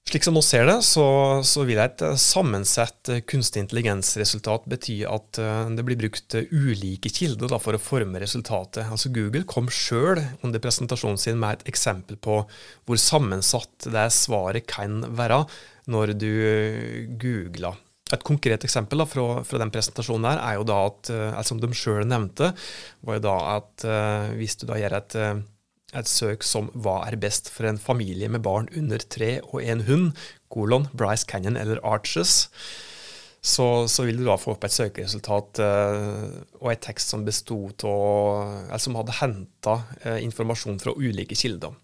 Slik 0.04 0.26
som 0.26 0.36
vi 0.36 0.42
ser 0.44 0.66
det, 0.68 0.76
så, 0.84 1.04
så, 1.48 1.62
vil 1.64 1.78
et 1.80 2.02
sammensett 2.20 3.08
kunstig 3.24 3.62
intelligens-resultat 3.64 4.66
bety 4.68 4.98
at 5.08 5.40
eh, 5.40 5.70
det 5.72 5.84
blir 5.86 5.96
brukt 6.02 6.36
ulike 6.52 7.08
kilder 7.08 7.48
da, 7.54 7.58
for 7.62 7.74
å 7.74 7.80
forme 7.80 8.20
resultatet. 8.20 8.84
Altså 8.84 9.08
Google 9.14 9.46
kom 9.48 9.70
sjøl 9.72 10.20
under 10.44 10.60
presentasjonen 10.60 11.20
sin 11.20 11.40
med 11.40 11.56
et 11.56 11.72
eksempel 11.72 12.20
på 12.20 12.42
hvor 12.44 13.00
sammensatt 13.00 13.88
det 13.88 14.10
svaret 14.12 14.68
kan 14.68 15.00
være 15.16 15.46
når 15.88 16.14
du 16.20 16.30
googler. 17.24 17.80
Et 18.12 18.28
konkret 18.28 18.68
eksempel 18.68 19.00
da, 19.00 19.08
fra, 19.08 19.40
fra, 19.48 19.62
den 19.62 19.72
presentasjonen 19.72 20.28
her 20.28 20.44
er 20.44 20.60
jo 20.60 20.68
da 20.68 20.82
at, 20.90 21.14
eh, 21.16 21.42
som 21.48 21.64
de 21.64 21.72
sjøl 21.72 22.04
nevnte, 22.04 22.52
var 23.08 23.18
jo 23.22 23.24
da 23.24 23.40
at 23.56 23.88
eh, 23.88 24.30
hvis 24.36 24.60
du 24.60 24.68
da 24.68 24.76
gjør 24.84 25.00
et 25.00 25.18
et 25.98 26.10
søk 26.10 26.46
som 26.46 26.70
hva 26.74 27.00
er 27.08 27.18
best 27.20 27.50
for 27.52 27.68
en 27.68 27.80
familie 27.80 28.30
med 28.32 28.44
barn 28.46 28.68
under 28.76 28.98
tre 28.98 29.38
og 29.44 29.62
en 29.62 29.84
hund, 29.88 30.10
kolon, 30.52 30.88
Bryce 30.94 31.26
Canyon 31.30 31.58
eller 31.60 31.82
Arches, 31.84 32.48
så, 33.44 33.84
så, 33.92 34.06
vil 34.06 34.22
du 34.22 34.24
da 34.24 34.38
få 34.40 34.54
opp 34.54 34.64
et 34.64 34.72
søkeresultat 34.72 35.60
eh, 35.60 36.28
og 36.62 36.68
et 36.72 36.80
tekst 36.86 37.12
som 37.12 37.26
bestod 37.26 37.84
av, 37.84 38.54
eller 38.70 38.80
som 38.80 38.96
hadde 38.96 39.18
henta 39.18 39.74
eh, 40.00 40.22
informasjon 40.24 40.80
fra 40.80 40.94
ulike 40.96 41.36
kilder. 41.36 41.74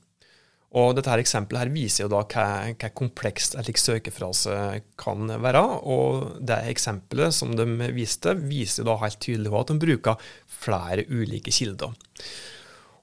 Og 0.79 0.95
dette 0.95 1.11
her 1.11 1.21
eksempelet 1.21 1.65
her 1.65 1.73
viser 1.75 2.05
jo 2.05 2.13
da 2.13 2.23
hva, 2.23 2.47
hva 2.79 2.91
komplekst 2.95 3.57
en 3.59 3.67
slik 3.67 3.81
søkefrase 3.83 4.55
kan 5.01 5.33
være. 5.43 5.63
Og 5.91 6.39
det 6.47 6.61
eksempelet 6.71 7.35
som 7.35 7.57
de 7.59 7.67
viste, 7.97 8.37
viser 8.39 8.85
jo 8.85 8.93
da 8.93 9.01
helt 9.03 9.19
tydelig 9.21 9.51
at 9.59 9.73
de 9.73 9.81
bruker 9.83 10.31
flere 10.61 11.09
ulike 11.11 11.53
kilder. 11.55 11.93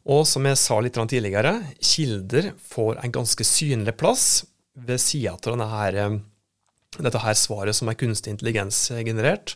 Og 0.08 0.24
som 0.28 0.46
jeg 0.48 0.60
sa 0.60 0.78
litt 0.80 0.96
tidligere, 0.96 1.60
kilder 1.84 2.54
får 2.64 3.02
en 3.04 3.14
ganske 3.20 3.44
synlig 3.44 3.98
plass 4.00 4.46
ved 4.78 5.02
sida 5.04 5.36
av 5.36 5.44
denne 5.44 5.68
her, 5.68 5.96
eh, 5.96 6.20
dette 6.98 7.20
her 7.20 7.36
svaret 7.36 7.76
som 7.76 7.90
er 7.90 8.00
kunstig 8.00 8.32
intelligens 8.32 8.88
generert. 9.04 9.56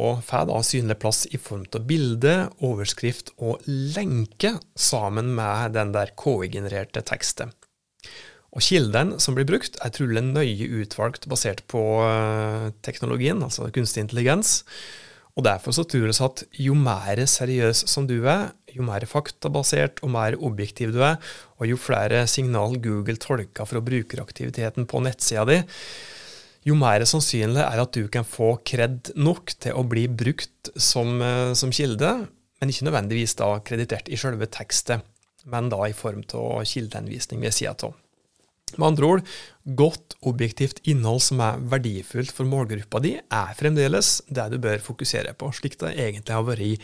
og 0.00 0.22
får 0.22 0.46
da 0.46 0.62
synlig 0.62 0.98
plass 1.02 1.26
i 1.34 1.36
form 1.36 1.66
av 1.74 1.82
bilde, 1.84 2.48
overskrift 2.62 3.32
og 3.38 3.60
lenke 3.66 4.60
sammen 4.78 5.34
med 5.34 5.72
den 5.74 5.90
der 5.92 6.12
KI-genererte 6.14 7.02
teksten. 7.02 7.50
Og 8.54 8.62
Kilden 8.62 9.18
som 9.18 9.34
blir 9.34 9.44
brukt, 9.44 9.76
er 9.82 9.90
trolig 9.90 10.22
nøye 10.22 10.70
utvalgt 10.80 11.28
basert 11.28 11.66
på 11.70 11.82
eh, 12.06 12.70
teknologien, 12.86 13.42
altså 13.42 13.68
kunstig 13.74 14.06
intelligens. 14.06 14.62
Og 15.38 15.44
Derfor 15.46 15.72
så 15.72 15.84
tror 15.86 16.08
vi 16.08 16.16
at 16.26 16.42
jo 16.58 16.74
mer 16.74 17.22
seriøs 17.26 17.84
som 17.88 18.08
du 18.10 18.18
er, 18.26 18.50
jo 18.74 18.86
mer 18.86 19.04
faktabasert 19.08 20.02
og 20.04 20.12
mer 20.14 20.36
objektiv 20.38 20.94
du 20.94 21.02
er, 21.06 21.18
og 21.58 21.68
jo 21.68 21.78
flere 21.80 22.24
signal 22.30 22.78
Google 22.82 23.20
tolker 23.20 23.68
fra 23.68 23.82
brukeraktiviteten 23.84 24.88
på 24.90 25.02
nettsida 25.04 25.46
di, 25.48 25.60
jo 26.68 26.76
mer 26.76 27.04
sannsynlig 27.08 27.62
er 27.64 27.80
at 27.80 27.96
du 27.96 28.04
kan 28.12 28.26
få 28.26 28.54
kred 28.66 29.14
nok 29.16 29.54
til 29.64 29.78
å 29.78 29.86
bli 29.88 30.04
brukt 30.12 30.72
som, 30.76 31.20
eh, 31.22 31.54
som 31.54 31.72
kilde, 31.72 32.28
men 32.60 32.68
ikke 32.68 32.88
nødvendigvis 32.90 33.36
da 33.38 33.54
kreditert 33.64 34.10
i 34.12 34.18
selve 34.20 34.46
tekstet, 34.46 35.00
men 35.48 35.70
da 35.72 35.86
i 35.88 35.96
form 35.96 36.22
av 36.36 36.64
kildeanvisning 36.68 37.40
ved 37.40 37.56
sida 37.56 37.74
av. 37.88 37.96
Med 38.76 38.86
andre 38.86 39.06
ord, 39.06 39.24
godt 39.64 40.14
objektivt 40.28 40.82
innhold 40.88 41.22
som 41.24 41.40
er 41.42 41.58
verdifullt 41.72 42.30
for 42.30 42.46
målgruppa 42.46 43.00
di, 43.02 43.16
er 43.18 43.56
fremdeles 43.58 44.20
det 44.28 44.46
du 44.52 44.60
bør 44.62 44.78
fokusere 44.84 45.34
på, 45.38 45.50
slik 45.56 45.78
det 45.80 45.96
egentlig 45.96 46.36
har 46.36 46.46
vært 46.46 46.66
i 46.68 46.76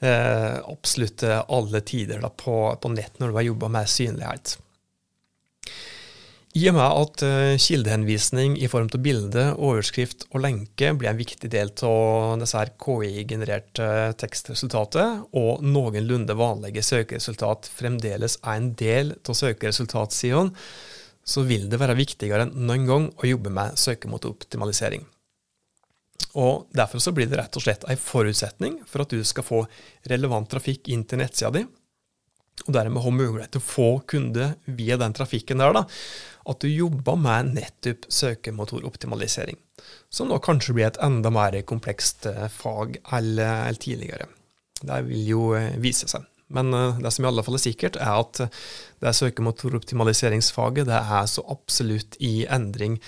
eh, 0.00 0.56
absolutt 0.66 1.24
alle 1.26 1.82
tider 1.86 2.22
da, 2.22 2.30
på, 2.30 2.56
på, 2.80 2.92
nett 2.94 3.20
når 3.20 3.32
du 3.32 3.40
har 3.40 3.50
jobba 3.50 3.72
med 3.78 3.90
synlighet. 3.90 4.56
I 6.56 6.62
og 6.70 6.76
med 6.78 6.86
at 6.86 7.22
uh, 7.26 7.58
kildehenvisning 7.60 8.54
i 8.64 8.68
form 8.72 8.86
av 8.88 9.02
bilde, 9.04 9.42
overskrift 9.60 10.24
og 10.30 10.40
lenke 10.40 10.94
blir 10.96 11.10
en 11.10 11.18
viktig 11.18 11.50
del 11.52 11.72
av 11.84 12.38
disse 12.40 12.62
KI-genererte 12.80 13.88
tekstresultatet, 14.22 15.26
og 15.36 15.60
noenlunde 15.66 16.38
vanlige 16.38 16.84
søkeresultat 16.86 17.68
fremdeles 17.68 18.38
er 18.40 18.54
en 18.56 18.70
del 18.80 19.12
av 19.18 19.36
søkeresultatsidene, 19.36 20.54
så 21.26 21.44
vil 21.44 21.68
det 21.68 21.82
være 21.82 21.98
viktigere 21.98 22.46
enn 22.46 22.56
noen 22.70 22.88
gang 22.88 23.10
å 23.12 23.28
jobbe 23.28 23.52
med 23.52 23.76
søkemotoroptimalisering. 23.82 25.04
Og 26.36 26.66
Derfor 26.76 27.00
så 27.02 27.12
blir 27.16 27.28
det 27.30 27.38
rett 27.40 27.56
og 27.56 27.64
slett 27.64 27.86
en 27.88 28.00
forutsetning 28.00 28.78
for 28.88 29.04
at 29.04 29.12
du 29.12 29.24
skal 29.24 29.46
få 29.46 29.64
relevant 30.10 30.48
trafikk 30.52 30.90
inn 30.92 31.04
til 31.08 31.22
nettsida 31.22 31.52
di, 31.54 31.64
og 32.64 32.72
dermed 32.72 33.04
ha 33.04 33.12
mulighet 33.12 33.52
til 33.54 33.60
å 33.60 33.66
få 33.66 33.88
kunder 34.08 34.54
via 34.78 34.96
den 35.00 35.14
trafikken 35.16 35.60
der, 35.60 35.74
da, 35.76 35.84
at 36.46 36.62
du 36.62 36.70
jobber 36.70 37.18
med 37.20 37.52
nettopp 37.58 38.06
søkemotoroptimalisering, 38.12 39.58
som 40.08 40.30
nå 40.30 40.38
kanskje 40.44 40.76
blir 40.76 40.88
et 40.88 41.02
enda 41.04 41.32
mer 41.34 41.58
komplekst 41.68 42.28
eh, 42.30 42.46
fag 42.52 42.96
enn 43.12 43.82
tidligere. 43.82 44.30
Det 44.80 45.02
vil 45.08 45.28
jo 45.34 45.44
eh, 45.58 45.76
vise 45.82 46.08
seg. 46.10 46.24
Men 46.46 46.70
uh, 46.74 46.98
det 47.02 47.10
som 47.10 47.24
i 47.24 47.26
alle 47.26 47.42
fall 47.42 47.56
er 47.58 47.64
sikkert, 47.64 47.96
er 47.98 48.20
at 48.20 48.38
det 49.02 49.14
søkemotoroptimaliseringsfaget 49.18 50.86
det 50.86 51.00
er 51.00 51.24
så 51.26 51.42
absolutt 51.50 52.14
i 52.22 52.44
endring 52.46 53.00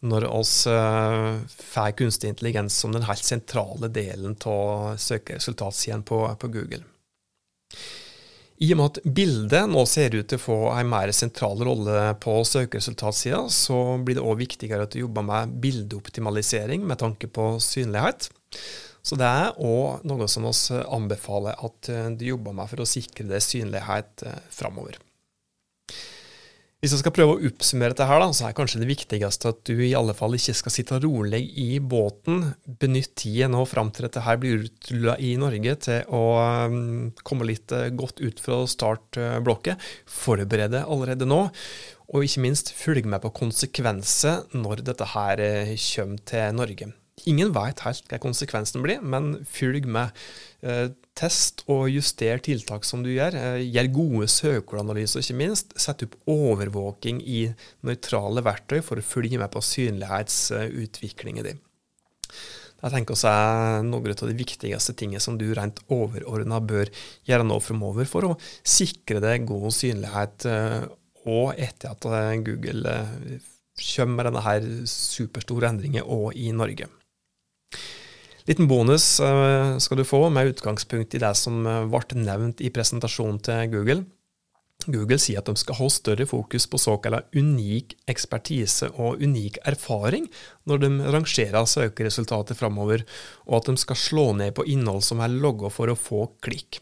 når 0.00 0.26
oss 0.28 0.66
uh, 0.68 1.38
får 1.48 1.96
kunstig 1.98 2.28
intelligens 2.32 2.76
som 2.76 2.92
den 2.92 3.06
helt 3.08 3.24
sentrale 3.24 3.88
delen 3.88 4.36
av 4.44 4.96
søkeresultatsiden 5.00 6.04
på, 6.06 6.20
på 6.40 6.50
Google. 6.52 6.82
I 8.56 8.70
og 8.72 8.78
med 8.78 8.86
at 8.86 9.14
bildet 9.18 9.68
nå 9.68 9.82
ser 9.88 10.14
ut 10.16 10.28
til 10.30 10.38
å 10.40 10.44
få 10.46 10.58
en 10.72 10.88
mer 10.88 11.12
sentral 11.12 11.60
rolle 11.66 12.14
på 12.22 12.38
søkeresultatsida, 12.48 13.42
så 13.52 13.80
blir 14.00 14.16
det 14.16 14.24
òg 14.24 14.40
viktigere 14.40 14.86
at 14.86 14.94
du 14.94 15.02
jobber 15.02 15.26
med 15.28 15.58
bildeoptimalisering 15.60 16.86
med 16.88 17.02
tanke 17.02 17.28
på 17.28 17.56
synlighet. 17.60 18.30
Så 19.06 19.18
det 19.20 19.28
er 19.28 19.60
òg 19.60 20.06
noe 20.08 20.28
som 20.30 20.48
vi 20.48 20.80
anbefaler 20.82 21.60
at 21.68 21.90
du 22.16 22.24
jobber 22.26 22.56
med 22.56 22.72
for 22.72 22.82
å 22.82 22.88
sikre 22.88 23.28
deg 23.28 23.44
synlighet 23.44 24.24
eh, 24.26 24.40
framover. 24.50 24.96
Hvis 26.84 26.92
jeg 26.92 27.00
skal 27.00 27.14
prøve 27.16 27.34
å 27.34 27.46
oppsummere 27.48 27.94
dette, 27.94 28.04
her, 28.04 28.20
da, 28.20 28.26
så 28.36 28.44
er 28.46 28.56
kanskje 28.56 28.82
det 28.82 28.90
viktigste 28.90 29.48
at 29.48 29.62
du 29.64 29.78
i 29.80 29.94
alle 29.96 30.12
fall 30.14 30.36
ikke 30.36 30.52
skal 30.58 30.74
sitte 30.74 30.98
rolig 31.00 31.40
i 31.56 31.78
båten. 31.80 32.50
Benytt 32.82 33.14
tida 33.22 33.48
nå 33.48 33.62
fram 33.64 33.88
til 33.96 34.04
dette 34.04 34.20
her 34.26 34.36
blir 34.42 34.66
utrulla 34.66 35.14
i 35.16 35.32
Norge 35.40 35.72
til 35.86 36.12
å 36.12 36.20
um, 36.68 37.08
komme 37.24 37.48
litt 37.48 37.72
uh, 37.72 37.88
godt 37.96 38.20
ut 38.20 38.44
fra 38.44 38.60
startblokket. 38.68 39.88
Forberede 40.18 40.84
allerede 40.84 41.24
nå. 41.24 41.46
Og 42.12 42.28
ikke 42.28 42.44
minst 42.44 42.74
følg 42.76 43.08
med 43.08 43.24
på 43.24 43.32
konsekvenser 43.40 44.44
når 44.60 44.84
dette 44.92 45.08
her 45.16 45.42
uh, 45.42 45.74
kommer 45.80 46.28
til 46.28 46.60
Norge. 46.60 46.92
Ingen 47.24 47.50
vet 47.56 47.80
helt 47.86 48.10
hva 48.10 48.18
konsekvensen 48.20 48.82
blir, 48.84 49.00
men 49.00 49.38
følg 49.48 49.86
med. 49.88 50.12
Eh, 50.60 50.90
test 51.16 51.62
og 51.72 51.88
juster 51.88 52.42
tiltak 52.44 52.84
som 52.84 53.00
du 53.02 53.08
gjør. 53.14 53.34
Eh, 53.40 53.62
gjør 53.72 53.88
gode 53.94 54.28
søkeanalyser, 54.30 55.24
ikke 55.24 55.38
minst. 55.40 55.72
Sett 55.80 56.04
opp 56.04 56.18
overvåking 56.28 57.22
i 57.24 57.40
nøytrale 57.88 58.44
verktøy 58.44 58.82
for 58.84 59.00
å 59.00 59.06
følge 59.06 59.40
med 59.40 59.50
på 59.54 59.64
synlighetsutviklingen 59.64 61.48
din. 61.48 61.62
Jeg 62.84 62.92
tenker 62.92 63.16
også 63.16 63.32
er 63.32 63.86
noen 63.88 64.12
av 64.12 64.28
de 64.28 64.36
viktigste 64.36 64.92
tingene 65.00 65.22
som 65.24 65.38
du 65.40 65.48
rent 65.56 65.80
overordna 65.88 66.60
bør 66.60 66.92
gjøre 67.26 67.48
nå 67.48 67.56
framover 67.64 68.06
for 68.06 68.28
å 68.28 68.36
sikre 68.60 69.22
deg 69.24 69.48
god 69.48 69.72
synlighet, 69.72 70.46
eh, 70.52 70.84
og 71.26 71.56
etter 71.58 71.96
at 71.96 72.04
Google 72.44 72.92
kommer 73.80 74.20
med 74.20 74.28
denne 74.28 74.44
her 74.44 74.70
superstore 74.86 75.72
endringen 75.72 76.04
òg 76.04 76.36
i 76.38 76.52
Norge. 76.54 76.86
Liten 78.46 78.68
bonus 78.70 79.20
eh, 79.20 79.78
skal 79.78 79.98
du 79.98 80.04
få 80.06 80.28
med 80.30 80.52
utgangspunkt 80.52 81.14
i 81.14 81.22
det 81.22 81.32
som 81.34 81.64
eh, 81.66 81.86
ble 81.90 82.20
nevnt 82.22 82.62
i 82.62 82.70
presentasjonen 82.70 83.40
til 83.42 83.72
Google. 83.72 84.04
Google 84.86 85.18
sier 85.18 85.40
at 85.40 85.48
de 85.50 85.58
skal 85.58 85.80
ha 85.80 85.86
større 85.90 86.28
fokus 86.30 86.68
på 86.70 86.78
såkalt 86.78 87.32
unik 87.34 87.96
ekspertise 88.12 88.92
og 89.02 89.22
unik 89.24 89.58
erfaring 89.66 90.28
når 90.68 90.82
de 90.84 90.90
rangerer 91.16 91.66
søkeresultater 91.66 92.54
framover, 92.54 93.02
og 93.48 93.56
at 93.58 93.70
de 93.72 93.82
skal 93.82 93.98
slå 93.98 94.26
ned 94.38 94.54
på 94.54 94.66
innhold 94.70 95.02
som 95.02 95.24
er 95.24 95.34
logga 95.34 95.72
for 95.72 95.90
å 95.90 95.98
få 95.98 96.28
klikk. 96.44 96.78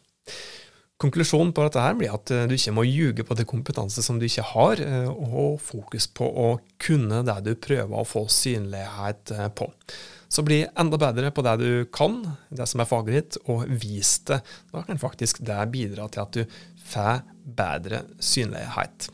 Konklusjonen 1.01 1.55
på 1.57 1.65
dette 1.65 1.81
her 1.81 1.97
blir 1.97 2.13
at 2.13 2.29
eh, 2.35 2.45
du 2.51 2.59
ikke 2.59 2.75
må 2.77 2.85
ljuge 2.85 3.25
på 3.25 3.39
det 3.39 3.49
kompetanse 3.49 4.05
som 4.05 4.21
du 4.21 4.27
ikke 4.29 4.45
har, 4.51 4.85
og 5.15 5.57
fokus 5.65 6.11
på 6.13 6.29
å 6.29 6.51
kunne 6.77 7.25
det 7.25 7.39
du 7.49 7.55
prøver 7.57 7.97
å 7.97 8.05
få 8.05 8.27
synlighet 8.29 9.33
på. 9.57 9.71
Så 10.35 10.43
bli 10.43 10.65
enda 10.67 10.99
bedre 10.99 11.31
på 11.31 11.45
det 11.47 11.55
du 11.63 11.71
kan, 11.95 12.19
det 12.51 12.67
som 12.67 12.83
er 12.83 12.91
faget 12.91 13.15
ditt, 13.15 13.41
og 13.47 13.69
vis 13.71 14.17
det. 14.27 14.41
Da 14.73 14.83
kan 14.83 14.99
faktisk 14.99 15.45
det 15.47 15.61
bidra 15.71 16.09
til 16.11 16.25
at 16.25 16.35
du 16.35 16.57
får 16.91 17.23
bedre 17.45 18.03
synlighet. 18.19 19.13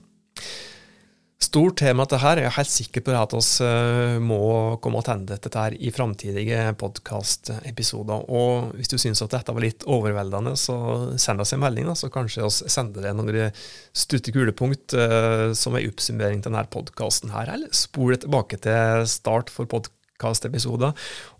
Stort 1.41 1.79
tema 1.81 2.05
dette 2.05 2.21
her. 2.23 2.39
Jeg 2.39 2.47
er 2.47 2.55
helt 2.55 2.71
sikker 2.73 3.05
på 3.05 3.13
at 3.17 3.33
vi 3.35 3.67
eh, 3.67 4.17
må 4.23 4.41
komme 4.81 5.01
tilbake 5.05 5.37
til 5.41 5.51
dette 5.51 5.63
i 5.83 5.93
framtidige 5.93 6.65
podkastepisoder. 6.81 8.25
Og 8.29 8.75
hvis 8.79 8.93
du 8.93 8.97
syns 9.01 9.25
at 9.25 9.35
dette 9.35 9.53
var 9.57 9.65
litt 9.65 9.85
overveldende, 9.89 10.53
så 10.57 10.77
send 11.21 11.43
oss 11.43 11.53
en 11.57 11.65
melding, 11.65 11.89
da, 11.91 11.97
så 11.99 12.13
kanskje 12.13 12.47
vi 12.47 12.73
sender 12.73 13.09
deg 13.09 13.17
noen 13.19 13.57
stutte 13.93 14.33
kulepunkt 14.37 14.97
uh, 14.97 15.51
som 15.57 15.77
en 15.77 15.89
oppsummering 15.89 16.45
til 16.45 16.53
denne 16.53 16.69
podkasten 16.71 17.33
her. 17.35 17.51
Eller 17.57 17.73
spol 17.77 18.21
tilbake 18.21 18.61
til 18.61 19.09
start 19.11 19.53
for 19.53 19.69
podkasten 19.69 19.99
podkastepisoder, 20.21 20.93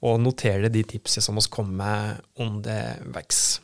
og 0.03 0.23
notere 0.25 0.73
de 0.73 0.85
tipsene 0.85 1.25
som 1.25 1.39
oss 1.39 1.51
kommer 1.51 1.77
med 1.81 2.25
underveis. 2.41 3.61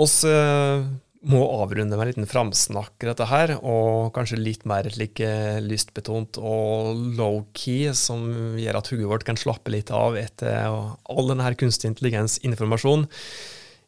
Oss 0.00 0.22
eh, 0.24 0.84
må 1.22 1.40
avrunde 1.62 1.96
med 1.96 2.02
en 2.02 2.10
liten 2.10 2.28
framsnakk, 2.28 2.96
dette 3.04 3.28
her, 3.30 3.54
og 3.60 4.12
kanskje 4.16 4.40
litt 4.40 4.64
mer 4.66 4.88
like 4.98 5.30
lystbetont 5.62 6.40
og 6.40 7.02
low-key, 7.18 7.92
som 7.94 8.26
gjør 8.58 8.80
at 8.80 8.92
hodet 8.92 9.10
vårt 9.10 9.26
kan 9.28 9.38
slappe 9.38 9.72
litt 9.74 9.92
av 9.94 10.16
etter 10.18 10.66
all 10.66 11.32
denne 11.32 11.54
kunstig 11.58 11.92
intelligens-informasjonen. 11.92 13.10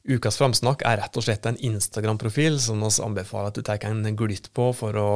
Ukas 0.05 0.37
framsnakk 0.37 0.83
er 0.85 0.99
rett 1.01 1.15
og 1.17 1.25
slett 1.25 1.47
en 1.49 1.57
Instagram-profil 1.57 2.59
som 2.61 2.83
vi 2.83 2.91
anbefaler 3.07 3.49
at 3.49 3.57
du 3.57 3.65
tar 3.65 3.87
en 3.89 4.05
glytt 4.13 4.51
på 4.53 4.67
for 4.77 4.99
å 5.01 5.13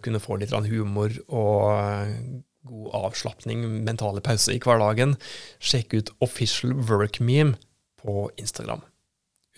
kunne 0.00 0.22
få 0.22 0.38
litt 0.40 0.54
humor 0.72 1.12
og 1.28 2.40
god 2.68 2.94
avslapning, 2.94 3.64
mentale 3.84 4.22
pauser 4.24 4.56
i 4.56 4.62
hverdagen, 4.62 5.16
sjekk 5.62 5.96
ut 5.96 6.14
Official 6.20 6.74
Work 6.88 7.20
Meme 7.24 7.56
på 8.00 8.28
Instagram. 8.40 8.82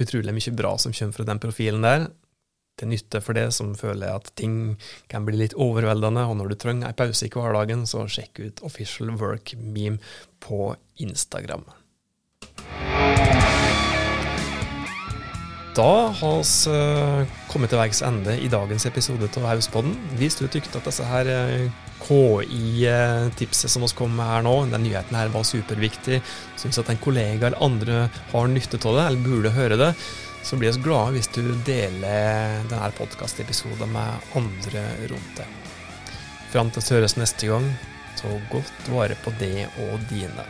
Utrolig 0.01 0.35
mye 0.35 0.57
bra 0.57 0.77
som 0.79 0.95
kommer 0.95 1.17
fra 1.17 1.29
den 1.29 1.43
profilen 1.43 1.87
der. 1.87 2.09
Til 2.81 2.88
nytte 2.88 3.21
for 3.21 3.37
det 3.37 3.51
som 3.53 3.75
føler 3.77 4.15
at 4.15 4.31
ting 4.38 4.79
kan 5.12 5.27
bli 5.27 5.37
litt 5.43 5.55
overveldende, 5.61 6.25
og 6.25 6.38
når 6.41 6.53
du 6.53 6.57
trenger 6.57 6.88
en 6.88 6.97
pause 6.97 7.29
i 7.29 7.33
hverdagen, 7.33 7.85
så 7.87 8.07
sjekk 8.09 8.41
ut 8.41 8.65
Official 8.65 9.12
Work 9.21 9.53
Meme 9.61 10.01
på 10.41 10.73
Instagram. 10.97 11.69
Da 15.73 15.93
har 16.12 16.43
vi 16.45 16.73
uh, 16.73 17.29
kommet 17.49 17.71
til 17.73 17.81
veis 17.81 18.03
ende 18.05 18.35
i 18.41 18.49
dagens 18.53 18.85
episode 18.85 19.29
av 19.41 19.47
Hauspodden. 19.55 19.95
Hvis 20.21 20.37
du 20.37 20.45
tykte 20.45 20.77
at 20.77 20.88
disse 20.88 21.07
her 21.09 21.29
uh, 21.33 21.82
KI-tipset 22.03 23.71
som 23.71 23.85
vi 23.85 23.93
kom 23.97 24.17
med 24.17 24.27
her 24.27 24.45
nå, 24.47 24.55
den 24.73 24.85
nyheten 24.87 25.17
her 25.17 25.31
var 25.35 25.47
superviktig, 25.47 26.21
syns 26.61 26.81
at 26.83 26.91
en 26.93 27.01
kollega 27.03 27.49
eller 27.49 27.62
andre 27.65 28.03
har 28.33 28.51
nytte 28.51 28.81
av 28.83 28.99
det, 28.99 29.07
eller 29.07 29.27
burde 29.27 29.55
høre 29.55 29.79
det, 29.81 29.93
så 30.43 30.59
blir 30.59 30.75
vi 30.75 30.83
glade 30.83 31.15
hvis 31.15 31.31
du 31.35 31.43
deler 31.67 32.59
denne 32.71 32.91
podkastepisoden 32.99 33.95
med 33.95 34.35
andre 34.38 34.85
rundt 35.12 35.38
deg. 35.38 35.59
Fram 36.53 36.73
til 36.75 36.85
vi 36.85 36.99
høres 36.99 37.17
neste 37.17 37.49
gang, 37.49 37.71
ta 38.19 38.35
godt 38.53 38.93
vare 38.93 39.17
på 39.23 39.33
det 39.41 39.69
og 39.87 40.03
dine. 40.11 40.45